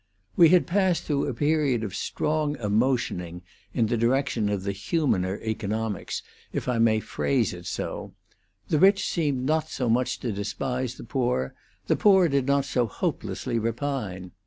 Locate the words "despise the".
10.31-11.03